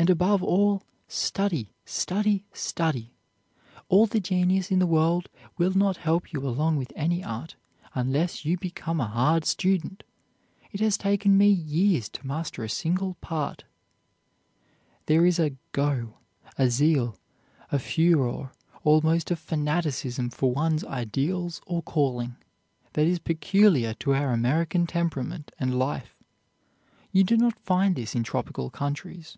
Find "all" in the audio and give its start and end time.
0.44-0.84, 3.88-4.06